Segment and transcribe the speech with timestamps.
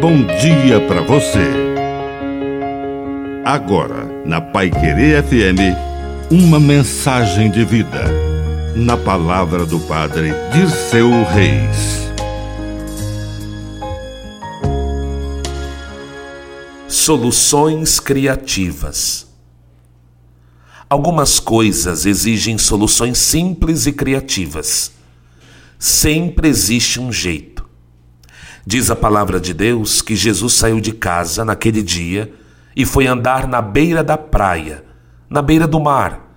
[0.00, 1.46] bom dia para você.
[3.44, 5.76] Agora, na Pai Querer FM,
[6.30, 8.06] uma mensagem de vida.
[8.74, 12.08] Na palavra do Padre Dirceu Reis.
[16.88, 19.26] Soluções criativas.
[20.88, 24.92] Algumas coisas exigem soluções simples e criativas.
[25.78, 27.59] Sempre existe um jeito.
[28.70, 32.32] Diz a palavra de Deus que Jesus saiu de casa naquele dia
[32.76, 34.84] e foi andar na beira da praia,
[35.28, 36.32] na beira do mar,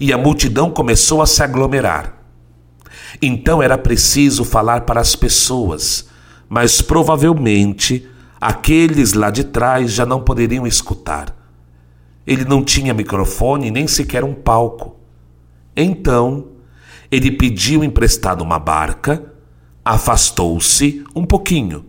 [0.00, 2.14] e a multidão começou a se aglomerar.
[3.20, 6.08] Então era preciso falar para as pessoas,
[6.48, 8.08] mas provavelmente
[8.40, 11.36] aqueles lá de trás já não poderiam escutar.
[12.26, 14.96] Ele não tinha microfone nem sequer um palco.
[15.76, 16.46] Então,
[17.10, 19.33] ele pediu emprestado uma barca
[19.84, 21.84] afastou-se um pouquinho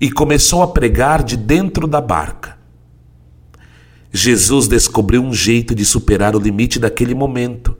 [0.00, 2.58] e começou a pregar de dentro da barca.
[4.12, 7.76] Jesus descobriu um jeito de superar o limite daquele momento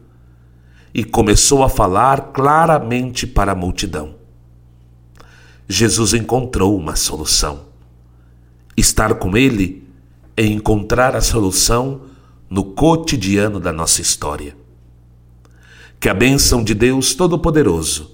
[0.93, 4.17] e começou a falar claramente para a multidão.
[5.69, 7.67] Jesus encontrou uma solução.
[8.77, 9.87] Estar com Ele
[10.37, 12.03] é encontrar a solução
[12.51, 14.57] no cotidiano da nossa história.
[16.01, 18.14] Que a bênção de Deus Todo-Poderoso